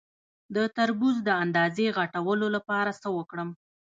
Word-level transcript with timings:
د 0.55 0.57
تربوز 0.75 1.15
د 1.27 1.29
اندازې 1.43 1.85
غټولو 1.97 2.45
لپاره 2.55 2.91
څه 3.01 3.07
وکړم؟ 3.17 3.49